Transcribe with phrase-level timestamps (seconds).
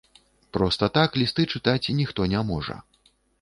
[0.55, 2.81] Проста так лісты чытаць ніхто не можа.